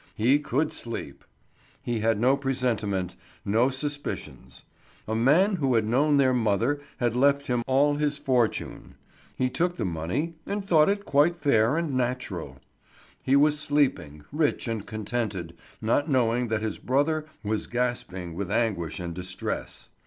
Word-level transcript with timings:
He 0.15 0.39
could 0.39 0.73
sleep! 0.73 1.23
He 1.79 1.99
had 1.99 2.19
no 2.19 2.35
presentiment, 2.35 3.15
no 3.45 3.69
suspicions! 3.69 4.65
A 5.07 5.13
man 5.13 5.57
who 5.57 5.75
had 5.75 5.85
known 5.87 6.17
their 6.17 6.33
mother 6.33 6.81
had 6.97 7.15
left 7.15 7.45
him 7.45 7.61
all 7.67 7.97
his 7.97 8.17
fortune; 8.17 8.95
he 9.35 9.47
took 9.47 9.77
the 9.77 9.85
money 9.85 10.33
and 10.47 10.65
thought 10.65 10.89
it 10.89 11.05
quite 11.05 11.35
fair 11.35 11.77
and 11.77 11.93
natural! 11.93 12.57
He 13.21 13.35
was 13.35 13.59
sleeping, 13.59 14.25
rich 14.31 14.67
and 14.67 14.87
contented, 14.87 15.55
not 15.83 16.09
knowing 16.09 16.47
that 16.47 16.63
his 16.63 16.79
brother 16.79 17.27
was 17.43 17.67
gasping 17.67 18.33
with 18.33 18.49
anguish 18.49 18.99
and 18.99 19.13
distress. 19.13 19.89